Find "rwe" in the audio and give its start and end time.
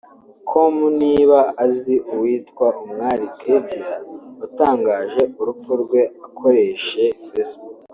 5.83-6.01